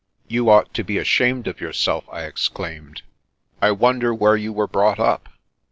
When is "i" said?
2.11-2.23, 3.61-3.69